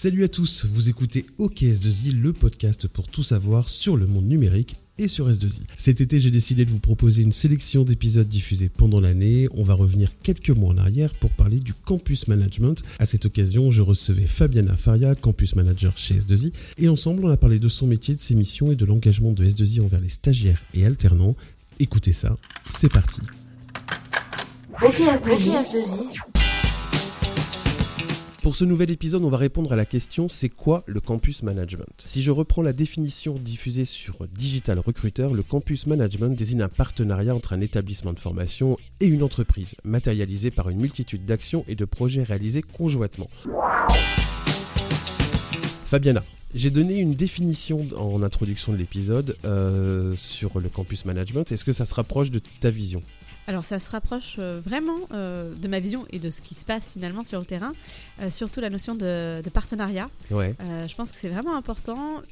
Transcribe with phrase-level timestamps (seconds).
[0.00, 4.76] Salut à tous, vous écoutez OKS2I, le podcast pour tout savoir sur le monde numérique
[4.96, 5.62] et sur S2I.
[5.76, 9.48] Cet été, j'ai décidé de vous proposer une sélection d'épisodes diffusés pendant l'année.
[9.56, 12.80] On va revenir quelques mois en arrière pour parler du campus management.
[13.00, 17.36] À cette occasion, je recevais Fabiana Faria, campus manager chez S2I, et ensemble, on a
[17.36, 20.62] parlé de son métier, de ses missions et de l'engagement de S2I envers les stagiaires
[20.74, 21.34] et alternants.
[21.80, 22.36] Écoutez ça,
[22.68, 23.22] c'est parti.
[24.80, 26.37] OKS2I.
[28.42, 31.86] Pour ce nouvel épisode, on va répondre à la question c'est quoi le campus management?
[31.98, 37.34] Si je reprends la définition diffusée sur Digital Recruiter, le campus management désigne un partenariat
[37.34, 41.84] entre un établissement de formation et une entreprise, matérialisé par une multitude d'actions et de
[41.84, 43.28] projets réalisés conjointement.
[45.84, 46.22] Fabiana,
[46.54, 51.50] j'ai donné une définition en introduction de l'épisode euh, sur le campus management.
[51.50, 53.02] Est-ce que ça se rapproche de ta vision?
[53.48, 56.64] Alors ça se rapproche euh, vraiment euh, de ma vision et de ce qui se
[56.64, 57.72] passe finalement sur le terrain,
[58.20, 60.08] euh, surtout la notion de, de partenariat.
[60.30, 60.54] Ouais.
[60.60, 62.22] Euh, je pense que c'est vraiment important.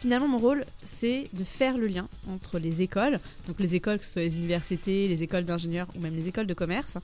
[0.00, 4.04] Finalement, mon rôle, c'est de faire le lien entre les écoles, donc les écoles, que
[4.04, 6.98] ce soit les universités, les écoles d'ingénieurs ou même les écoles de commerce.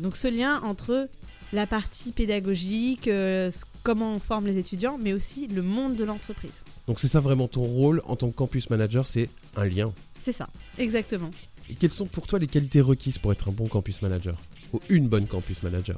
[0.00, 1.10] Donc ce lien entre
[1.54, 3.50] la partie pédagogique, euh,
[3.82, 6.64] comment on forme les étudiants, mais aussi le monde de l'entreprise.
[6.88, 9.92] Donc c'est ça vraiment ton rôle en tant que campus manager, c'est un lien.
[10.18, 11.30] C'est ça, exactement.
[11.78, 14.36] Quelles sont pour toi les qualités requises pour être un bon campus manager
[14.72, 15.96] Ou une bonne campus manager?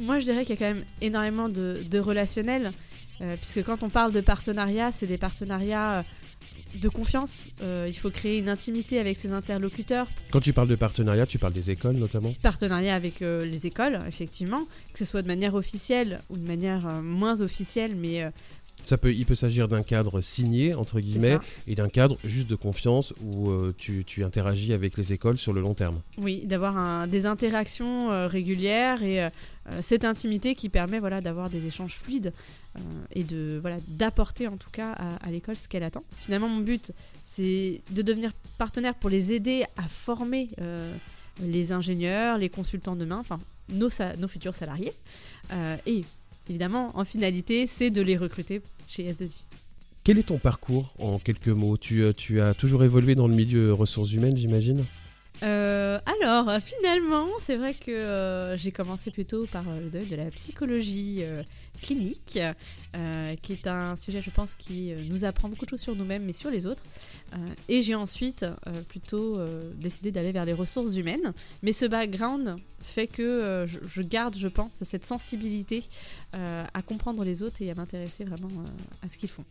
[0.00, 2.72] Moi, je dirais qu'il y a quand même énormément de, de relationnel,
[3.20, 6.02] euh, puisque quand on parle de partenariat, c'est des partenariats euh,
[6.74, 7.48] de confiance.
[7.62, 11.38] Euh, il faut créer une intimité avec ses interlocuteurs, Quand tu parles de partenariat, tu
[11.38, 12.34] parles des écoles notamment?
[12.42, 16.86] Partenariat avec euh, les écoles, effectivement, que ce soit de manière officielle ou de manière
[16.86, 18.30] euh, moins officielle, mais
[18.88, 21.36] Ça peut, il peut s'agir d'un cadre signé, entre guillemets,
[21.66, 25.52] et d'un cadre juste de confiance où euh, tu, tu interagis avec les écoles sur
[25.52, 26.00] le long terme.
[26.16, 29.28] Oui, d'avoir des interactions euh, régulières et euh,
[29.82, 32.32] cette intimité qui permet voilà, d'avoir des échanges fluides
[33.14, 36.04] et de voilà, d'apporter en tout cas à, à l'école ce qu'elle attend.
[36.16, 36.92] Finalement, mon but,
[37.22, 40.48] c'est de devenir partenaire pour les aider à former
[41.42, 44.94] les ingénieurs, les consultants demain, enfin nos, nos futurs salariés.
[45.86, 46.04] Et
[46.48, 49.44] évidemment, en finalité, c'est de les recruter chez S2I.
[50.02, 51.76] Quel est ton parcours en quelques mots?
[51.76, 54.84] Tu, euh, tu as toujours évolué dans le milieu ressources humaines, j'imagine?
[55.42, 60.08] Euh, alors, euh, finalement, c'est vrai que euh, j'ai commencé plutôt par euh, le domaine
[60.08, 61.42] de la psychologie euh,
[61.80, 62.38] clinique,
[62.96, 65.94] euh, qui est un sujet, je pense, qui euh, nous apprend beaucoup de choses sur
[65.94, 66.84] nous-mêmes, mais sur les autres.
[67.32, 67.36] Euh,
[67.68, 68.44] et j'ai ensuite
[68.88, 69.38] plutôt
[69.74, 71.32] décidé d'aller vers les ressources humaines.
[71.62, 75.84] Mais ce background fait que je, garde, je pense, cette sensibilité
[76.32, 78.50] à comprendre les autres et à m'intéresser vraiment
[79.02, 79.44] à ce qu'ils font.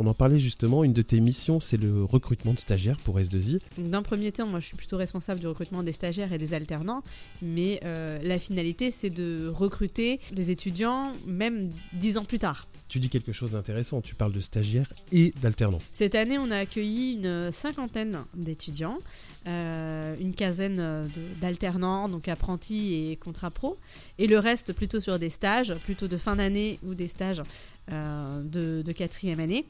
[0.00, 3.58] On en parlait justement, une de tes missions, c'est le recrutement de stagiaires pour S2I.
[3.76, 6.54] Donc, D'un premier temps, moi je suis plutôt responsable du recrutement des stagiaires et des
[6.54, 7.02] alternants,
[7.42, 12.68] mais euh, la finalité c'est de recruter les étudiants même dix ans plus tard.
[12.86, 15.80] Tu dis quelque chose d'intéressant, tu parles de stagiaires et d'alternants.
[15.92, 18.98] Cette année, on a accueilli une cinquantaine d'étudiants,
[19.46, 21.10] euh, une quinzaine
[21.40, 23.76] d'alternants, donc apprentis et contrats pro,
[24.18, 27.42] et le reste plutôt sur des stages, plutôt de fin d'année ou des stages
[27.90, 29.66] euh, de, de quatrième année.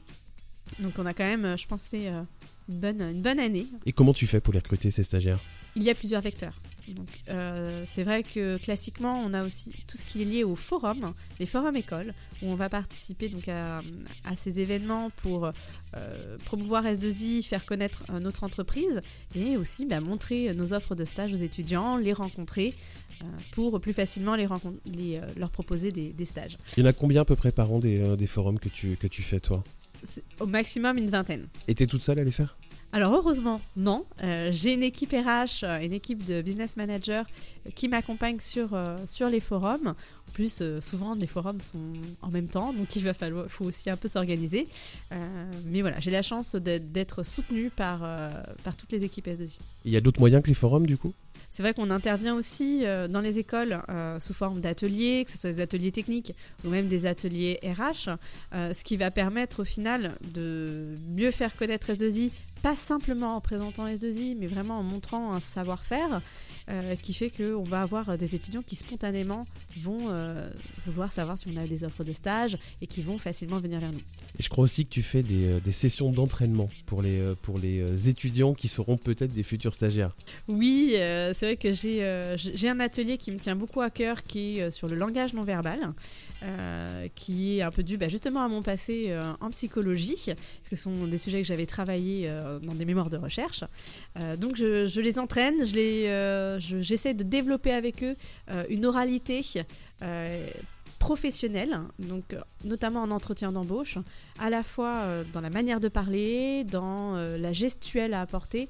[0.79, 2.21] Donc on a quand même, je pense, fait euh,
[2.69, 3.67] une, bonne, une bonne année.
[3.85, 5.39] Et comment tu fais pour les recruter, ces stagiaires?
[5.75, 6.59] Il y a plusieurs vecteurs.
[6.87, 10.55] Donc, euh, c'est vrai que classiquement, on a aussi tout ce qui est lié aux
[10.55, 13.83] forums, les forums écoles, où on va participer donc à,
[14.23, 15.51] à ces événements pour
[15.95, 19.01] euh, promouvoir S2I, faire connaître euh, notre entreprise
[19.35, 22.73] et aussi bah, montrer nos offres de stage aux étudiants, les rencontrer
[23.21, 26.57] euh, pour plus facilement les euh, leur proposer des, des stages.
[26.75, 28.69] Il y en a combien à peu près par an des, euh, des forums que
[28.69, 29.63] tu, que tu fais toi?
[30.39, 31.47] Au maximum une vingtaine.
[31.67, 32.57] Et t'es toute seule à les faire?
[32.91, 34.05] Alors heureusement, non.
[34.23, 37.25] Euh, J'ai une équipe RH, euh, une équipe de business manager
[37.75, 39.89] qui m'accompagne sur, euh, sur les forums.
[40.27, 43.65] En plus, euh, souvent, les forums sont en même temps, donc il va falloir, faut
[43.65, 44.67] aussi un peu s'organiser.
[45.65, 47.99] Mais voilà, j'ai la chance d'être soutenue par,
[48.63, 49.59] par toutes les équipes S2I.
[49.85, 51.13] Il y a d'autres moyens que les forums du coup?
[51.49, 55.51] C'est vrai qu'on intervient aussi dans les écoles euh, sous forme d'ateliers, que ce soit
[55.51, 56.33] des ateliers techniques
[56.63, 58.09] ou même des ateliers RH,
[58.53, 62.31] euh, ce qui va permettre au final de mieux faire connaître S2I,
[62.61, 66.21] pas simplement en présentant S2I, mais vraiment en montrant un savoir-faire
[66.69, 69.45] euh, qui fait qu'on va avoir des étudiants qui spontanément
[69.81, 70.49] vont euh,
[70.85, 73.91] vouloir savoir si on a des offres de stage et qui vont facilement venir vers
[73.91, 74.01] nous.
[74.37, 77.35] Et je crois aussi que tu fais des, euh, des sessions d'entraînement pour les, euh,
[77.41, 80.15] pour les euh, étudiants qui seront peut-être des futurs stagiaires.
[80.47, 84.23] Oui, euh, c'est vrai que j'ai euh, un atelier qui me tient beaucoup à cœur
[84.23, 85.93] qui est euh, sur le langage non verbal,
[86.43, 90.69] euh, qui est un peu dû bah, justement à mon passé euh, en psychologie, parce
[90.69, 93.63] que ce sont des sujets que j'avais travaillé euh, dans des mémoires de recherche.
[94.37, 98.15] Donc je, les entraîne, j'essaie de développer avec eux
[98.69, 99.41] une oralité.
[100.01, 100.49] euh,
[100.99, 103.97] professionnel, donc notamment en entretien d'embauche,
[104.37, 108.67] à la fois dans la manière de parler, dans la gestuelle à apporter,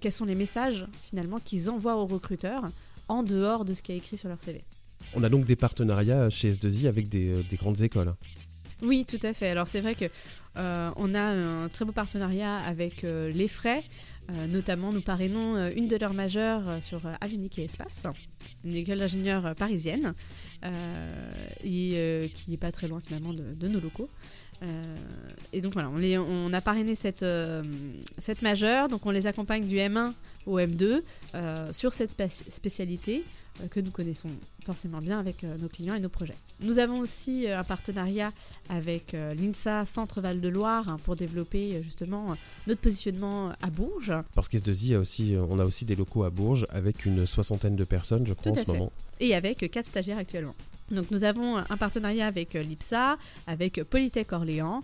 [0.00, 2.70] quels sont les messages finalement qu'ils envoient aux recruteurs
[3.08, 4.62] en dehors de ce qui est écrit sur leur CV.
[5.14, 8.14] On a donc des partenariats chez S2I avec des, des grandes écoles.
[8.82, 9.48] Oui, tout à fait.
[9.48, 10.06] Alors c'est vrai que
[10.56, 13.82] euh, on a un très beau partenariat avec euh, les frais.
[14.30, 18.06] Euh, notamment, nous parrainons une de leurs majeures sur Avionique et Espace,
[18.64, 20.14] une école d'ingénieurs parisienne,
[21.62, 21.94] qui
[22.48, 24.08] n'est pas très loin finalement de, nos locaux.
[25.52, 27.22] et donc voilà, on, a parrainé cette,
[28.42, 30.14] majeure, donc on les accompagne du M1
[30.46, 31.02] au M2
[31.72, 32.16] sur cette
[32.48, 34.30] spécialité euh, que nous connaissons
[34.64, 36.36] forcément bien avec euh, nos clients et nos projets.
[36.60, 38.32] Nous avons aussi euh, un partenariat
[38.68, 42.36] avec l'INSA Centre Val de Loire hein, pour développer justement
[42.66, 44.14] notre positionnement à Bourges.
[44.34, 47.84] Parce qu'S2I a aussi, on a aussi des locaux à Bourges avec une soixantaine de
[47.84, 48.92] personnes, je crois, en ce moment.
[49.20, 50.54] Et avec quatre stagiaires actuellement.
[50.90, 53.16] Donc nous avons un partenariat avec l'IPSA,
[53.46, 54.82] avec Polytech Orléans,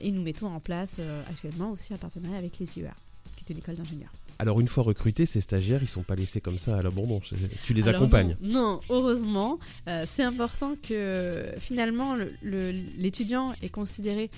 [0.00, 2.94] et nous mettons en place actuellement aussi un partenariat avec les IEA,
[3.36, 4.12] qui est une école d'ingénieurs.
[4.40, 7.20] Alors une fois recrutés, ces stagiaires, ils sont pas laissés comme ça à l'abandon.
[7.62, 8.38] Tu les accompagnes.
[8.40, 14.30] Non, heureusement, euh, c'est important que finalement l'étudiant est considéré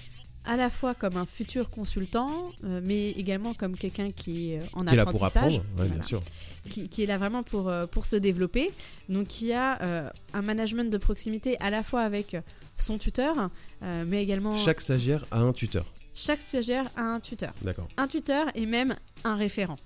[0.44, 4.84] à la fois comme un futur consultant, euh, mais également comme quelqu'un qui est en
[4.84, 5.54] qui apprentissage.
[5.54, 6.20] Est là pour apprendre, bien sûr.
[6.68, 8.72] Qui, qui, est là vraiment pour, euh, pour se développer.
[9.08, 12.36] Donc qui a un management de proximité à la fois avec
[12.76, 13.50] son tuteur,
[13.80, 14.56] mais également...
[14.56, 15.84] Chaque stagiaire a un tuteur.
[16.14, 17.54] Chaque stagiaire a un tuteur.
[17.62, 17.88] D'accord.
[17.96, 19.76] Un tuteur et même un référent.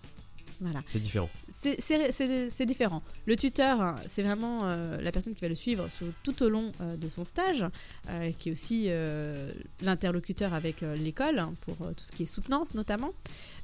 [0.87, 1.29] C'est différent.
[1.49, 3.03] C'est différent.
[3.27, 5.87] Le tuteur, hein, c'est vraiment euh, la personne qui va le suivre
[6.23, 7.65] tout au long euh, de son stage,
[8.09, 8.89] euh, qui est aussi
[9.83, 13.13] l'interlocuteur avec l'école hein, pour tout ce qui est soutenance notamment.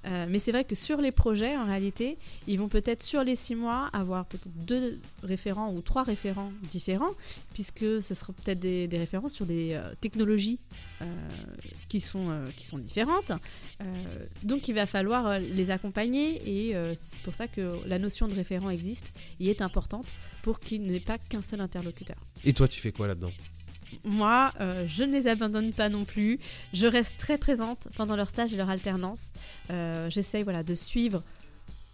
[0.05, 3.55] Mais c'est vrai que sur les projets, en réalité, ils vont peut-être sur les six
[3.55, 7.13] mois avoir peut-être deux référents ou trois référents différents,
[7.55, 10.59] puisque ce sera peut-être des, des, références sur des technologies
[11.89, 13.33] qui, sont, qui sont différentes.
[14.43, 18.35] donc il va falloir les accompagner et euh, c'est pour ça que la notion de
[18.35, 20.07] référent existe et est importante
[20.43, 22.17] pour qu'il n'ait pas qu'un seul interlocuteur.
[22.45, 23.33] Et toi, tu fais quoi là-dedans?
[24.05, 26.39] Moi, euh, je ne les abandonne pas non plus.
[26.73, 29.31] Je reste très présente pendant leur stage et leur alternance.
[29.71, 31.23] Euh, j'essaye voilà, de suivre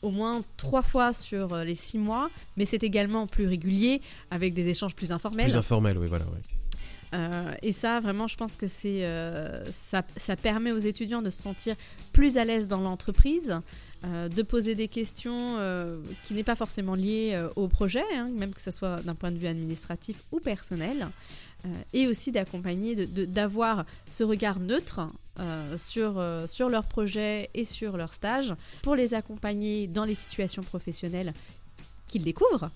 [0.02, 4.00] au moins trois fois sur les six mois, mais c'est également plus régulier
[4.30, 5.46] avec des échanges plus informels.
[5.46, 6.24] Plus informels, oui, voilà.
[7.62, 9.04] et ça, vraiment, je pense que c'est
[9.72, 11.74] ça, ça, permet aux étudiants de se sentir
[12.12, 13.60] plus à l'aise dans l'entreprise,
[14.04, 18.28] euh, de poser des questions euh, qui n'est pas forcément liées euh, au projet, hein,
[18.32, 21.08] même que ce soit d'un point de vue administratif ou personnel,
[21.92, 25.08] et aussi d'accompagner, d'avoir ce regard neutre
[25.76, 31.32] sur, sur leur projet et sur leur stage pour les accompagner dans les situations professionnelles
[32.06, 32.70] qu'ils découvrent,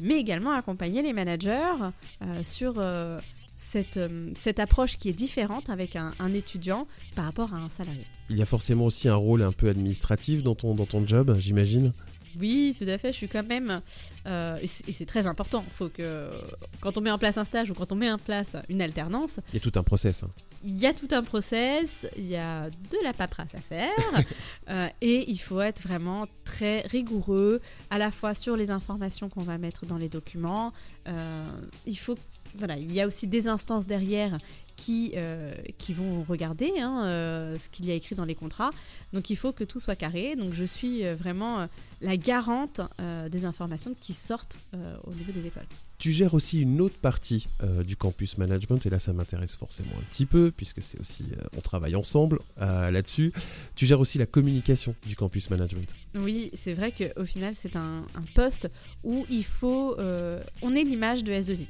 [0.00, 1.90] mais également accompagner les managers
[2.42, 2.82] sur
[3.56, 3.98] cette,
[4.58, 8.46] approche qui est différente avec un étudiant par rapport à un salarié il y a
[8.46, 11.92] forcément aussi un rôle un peu administratif dans ton job, j'imagine?
[12.38, 13.12] Oui, tout à fait.
[13.12, 13.80] Je suis quand même,
[14.26, 15.64] euh, et c'est très important.
[15.66, 16.30] Il faut que
[16.80, 19.40] quand on met en place un stage ou quand on met en place une alternance,
[19.52, 20.22] il y a tout un process.
[20.22, 20.30] Hein.
[20.64, 22.06] Il y a tout un process.
[22.16, 23.90] Il y a de la paperasse à faire,
[24.70, 29.42] euh, et il faut être vraiment très rigoureux, à la fois sur les informations qu'on
[29.42, 30.72] va mettre dans les documents.
[31.08, 31.46] Euh,
[31.86, 32.16] il faut
[32.54, 34.38] voilà, il y a aussi des instances derrière
[34.82, 38.70] qui, euh, qui vont regarder hein, euh, ce qu'il y a écrit dans les contrats.
[39.12, 40.34] Donc il faut que tout soit carré.
[40.34, 41.68] Donc je suis euh, vraiment
[42.00, 42.80] la garante
[43.30, 44.58] des informations qui sortent
[45.04, 45.66] au niveau des écoles.
[45.98, 47.46] Tu gères aussi une autre partie
[47.86, 51.60] du campus management et là ça m'intéresse forcément un petit peu puisque c'est aussi on
[51.60, 53.32] travaille ensemble là-dessus.
[53.76, 55.94] Tu gères aussi la communication du campus management.
[56.16, 58.68] Oui, c'est vrai qu'au final c'est un, un, poste
[59.04, 61.68] où il faut on est l'image de S2I.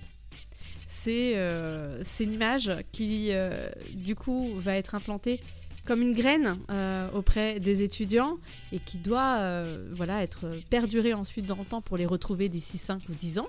[1.08, 5.40] Euh, c'est une image qui, euh, du coup, va être implantée
[5.84, 8.38] comme une graine euh, auprès des étudiants
[8.70, 13.02] et qui doit voilà, être perdurée ensuite dans le temps pour les retrouver d'ici 5
[13.08, 13.49] ou 10 ans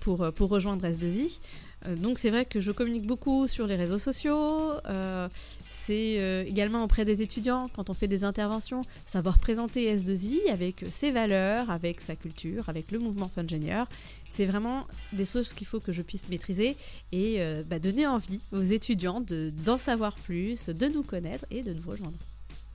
[0.00, 1.40] pour, pour rejoindre S2I.
[1.96, 4.72] Donc c'est vrai que je communique beaucoup sur les réseaux sociaux,
[5.84, 10.84] c'est euh, également auprès des étudiants, quand on fait des interventions, savoir présenter S2I avec
[10.90, 13.88] ses valeurs, avec sa culture, avec le mouvement Fungenieur.
[14.30, 16.76] C'est vraiment des choses qu'il faut que je puisse maîtriser
[17.10, 19.24] et euh, bah, donner envie aux étudiants
[19.64, 22.16] d'en savoir plus, de nous connaître et de nous rejoindre.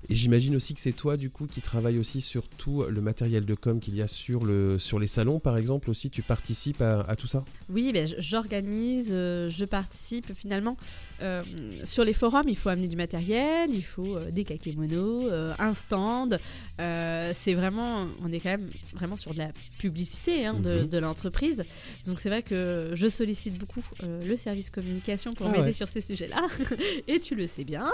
[0.09, 3.45] Et j'imagine aussi que c'est toi, du coup, qui travaille aussi sur tout le matériel
[3.45, 6.81] de com qu'il y a sur, le, sur les salons, par exemple, aussi, tu participes
[6.81, 7.43] à, tout ça?
[7.69, 10.33] Oui, ben, j'organise, euh, je participe.
[10.33, 10.77] Finalement,
[11.21, 11.43] euh,
[11.83, 16.39] sur les forums, il faut amener du matériel, il faut euh, des kakémonos, un stand.
[16.77, 20.87] c'est vraiment, on est quand même vraiment sur de la publicité hein, de, mhm.
[20.87, 21.65] de l'entreprise.
[22.05, 26.01] Donc c'est vrai que je sollicite beaucoup le service communication pour ah m'aider sur ces
[26.01, 26.47] sujets-là.
[27.07, 27.89] et tu le sais bien.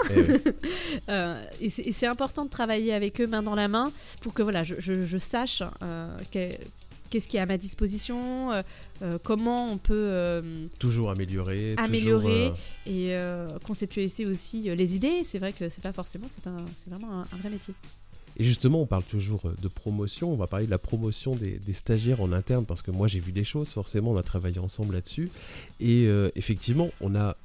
[1.60, 4.64] Et, et c'est important de travailler avec eux main dans la main pour que voilà,
[4.64, 8.62] je, je, sache euh, qu'est-ce qui est à ma disposition, euh,
[9.02, 10.42] euh, comment on peut
[10.78, 12.52] toujours améliorer, améliorer
[12.86, 13.16] et
[13.64, 15.22] conceptualiser aussi les idées.
[15.24, 16.42] C'est vrai que c'est pas forcément, c'est
[16.74, 17.74] c'est vraiment un, vrai métier.
[18.36, 20.32] Et justement, on parle toujours de promotion.
[20.32, 23.20] On va parler de la promotion des, des stagiaires en interne parce que moi j'ai
[23.20, 23.70] vu des choses.
[23.70, 25.30] Forcément, on a travaillé ensemble là-dessus.
[25.78, 27.36] Et effectivement, on a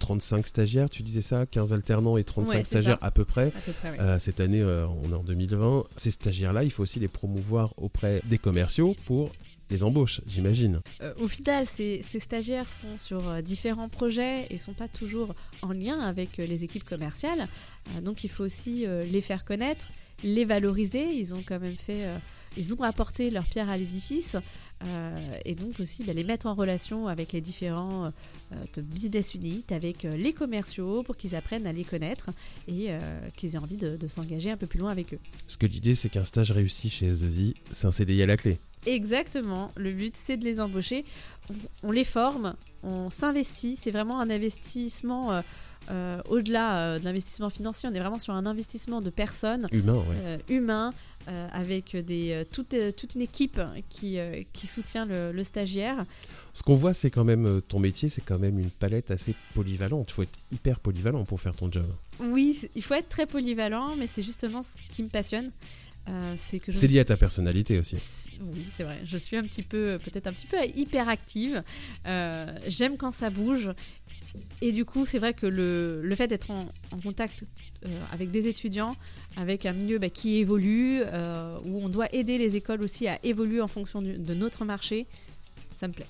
[0.00, 3.52] 35 stagiaires, tu disais ça 15 alternants et 35 stagiaires à peu près.
[3.84, 5.84] Euh, cette année, euh, on est en 2020.
[5.96, 9.30] Ces stagiaires-là, il faut aussi les promouvoir auprès des commerciaux pour
[9.70, 10.80] les embauches, j'imagine.
[11.00, 16.00] Euh, au final, ces, stagiaires sont sur différents projets et sont pas toujours en lien
[16.00, 17.46] avec les équipes commerciales.
[18.02, 19.92] donc il faut aussi les faire connaître,
[20.24, 21.04] les valoriser.
[21.14, 22.04] Ils ont quand même fait
[22.56, 24.36] ils ont apporté leur pierre à l'édifice
[24.82, 28.12] euh, et donc aussi bah, les mettre en relation avec les différents
[28.52, 32.30] euh, business units, avec euh, les commerciaux pour qu'ils apprennent à les connaître
[32.66, 32.90] et
[33.36, 35.18] qu'ils aient envie de, s'engager un peu plus loin avec eux.
[35.46, 38.58] Ce que l'idée c'est qu'un stage réussi chez S2I, c'est un CDI à la clé.
[38.86, 41.04] Exactement, le but c'est de les embaucher,
[41.82, 45.42] on, les forme, on s'investit, c'est vraiment un investissement
[46.28, 49.66] au-delà de l'investissement financier, on est vraiment sur un investissement de personnes.
[49.72, 50.04] Humain,
[50.48, 50.94] humain
[51.28, 53.60] euh, avec des, euh, toute, euh, toute, une équipe
[53.90, 54.16] qui,
[54.54, 56.06] qui soutient le, stagiaire.
[56.54, 60.06] Ce qu'on voit, c'est quand même ton métier, c'est quand même une palette assez polyvalente.
[60.08, 61.86] Il faut être hyper polyvalent pour faire ton job.
[62.20, 65.50] Oui, il faut être très polyvalent, mais c'est justement ce qui me passionne.
[66.36, 68.30] c'est lié à ta personnalité aussi.
[68.40, 69.00] Oui, c'est vrai.
[69.04, 71.62] Je suis un petit peu, peut-être un petit peu hyperactive.
[72.66, 73.70] J'aime quand ça bouge
[74.62, 76.68] et du coup, c'est vrai que le, le fait d'être en,
[77.02, 77.44] contact
[77.86, 78.96] euh, avec des étudiants,
[79.36, 83.18] avec un milieu bah, qui évolue, euh, où on doit aider les écoles aussi à
[83.24, 85.06] évoluer en fonction de notre marché,
[85.72, 86.06] ça me plaît.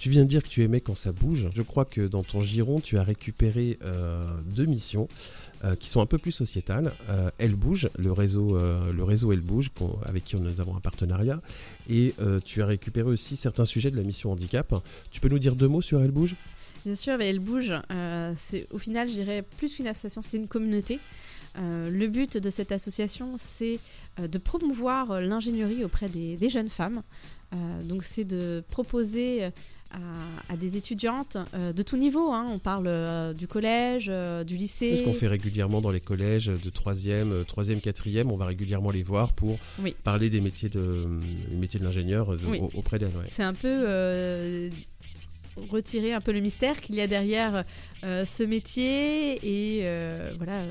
[0.00, 1.48] Tu viens de dire que tu aimais quand ça bouge.
[1.54, 5.08] Je crois que dans ton giron, tu as récupéré euh, deux missions.
[5.62, 6.90] Euh, qui sont un peu plus sociétales.
[7.10, 9.70] Euh, Elle Bouge, le réseau, le réseau Elle Bouge,
[10.06, 11.42] avec qui nous avons un partenariat.
[11.90, 12.14] Et
[12.46, 14.74] tu as récupéré aussi certains sujets de la mission handicap.
[15.10, 16.34] Tu peux nous dire deux mots sur Elle Bouge
[16.86, 17.74] Bien sûr, Elle Bouge,
[18.36, 20.98] c'est au final, je dirais, plus qu'une association, c'est une communauté.
[21.56, 23.80] le but de cette association, c'est
[24.18, 27.02] de promouvoir l'ingénierie auprès des, des, jeunes femmes.
[27.84, 29.50] donc, c'est de proposer
[30.48, 32.32] à, des étudiantes euh, de tout niveau.
[32.32, 32.46] Hein.
[32.50, 34.96] On parle euh, du collège, euh, du lycée.
[34.96, 39.02] Ce qu'on fait régulièrement dans les collèges de 3e, 3e, 4e, on va régulièrement les
[39.02, 39.58] voir pour
[40.04, 41.06] parler des métiers de,
[41.52, 42.36] métiers de l'ingénieur
[42.74, 43.10] auprès d'elles.
[43.28, 44.70] C'est un peu
[45.68, 47.64] retirer un peu le mystère qu'il y a derrière
[48.02, 49.82] ce métier et
[50.38, 50.62] voilà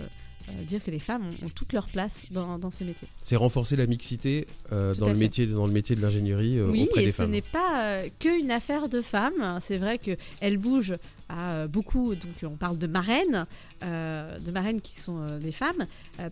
[0.65, 3.07] dire que les femmes ont, toute leur place dans, ce métier.
[3.23, 6.83] C'est renforcer la mixité euh, dans, le métier, dans le métier de l'ingénierie euh, oui,
[6.83, 9.59] auprès des et ce n'est pas qu'une affaire de femmes.
[9.61, 10.97] C'est vrai qu'elles bougent
[11.29, 13.45] à beaucoup, donc on parle de marraines,
[13.81, 15.85] de marraines qui sont des femmes.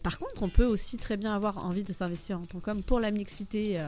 [0.03, 2.99] par contre, on peut aussi très bien avoir envie de s'investir en tant qu'homme pour
[2.99, 3.79] la mixité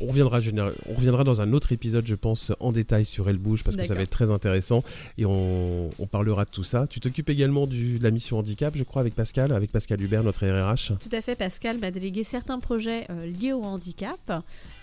[0.00, 0.40] on reviendra,
[0.88, 3.84] on reviendra dans un autre épisode, je pense, en détail sur Elle Bouge, parce que
[3.84, 4.84] ça va être très intéressant.
[5.16, 6.86] Et on, parlera de tout ça.
[6.88, 10.46] Tu t'occupes également de la mission handicap, je crois, avec Pascal, avec Pascal Hubert, notre
[10.46, 10.92] RRH.
[10.98, 14.18] Tout à fait, Pascal m'a délégué certains projets euh, liés au handicap,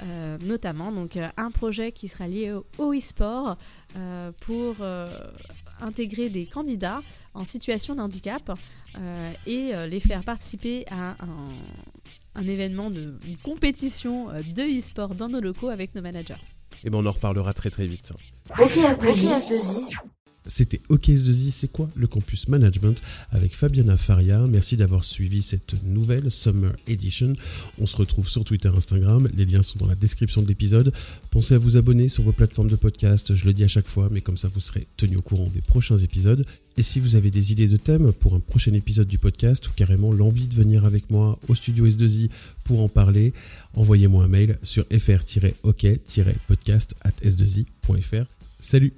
[0.03, 3.57] euh, notamment donc euh, un projet qui sera lié au, e-sport
[4.41, 4.75] pour
[5.81, 7.01] intégrer des candidats
[7.33, 8.51] en situation de handicap
[9.45, 11.49] et les faire participer à un,
[12.35, 16.33] un événement de une compétition euh, de e-sport dans nos locaux avec nos managers.
[16.83, 18.13] Et eh ben on en reparlera très très vite.
[20.47, 24.45] C'était OK 2 c'est quoi le campus management avec Fabiana Faria?
[24.47, 27.33] Merci d'avoir suivi cette nouvelle Summer Edition.
[27.79, 29.27] On se retrouve sur Twitter, Instagram.
[29.35, 30.93] Les liens sont dans la description de l'épisode.
[31.31, 33.33] Pensez à vous abonner sur vos plateformes de podcast.
[33.33, 35.61] Je le dis à chaque fois, mais comme ça vous serez tenu au courant des
[35.61, 36.45] prochains épisodes.
[36.77, 39.71] Et si vous avez des idées de thèmes pour un prochain épisode du podcast ou
[39.75, 42.29] carrément l'envie de venir avec moi au studio S2I
[42.65, 43.33] pour en parler,
[43.73, 48.25] envoyez-moi un mail sur fr-ok-podcast at s2i.fr.
[48.59, 48.93] Salut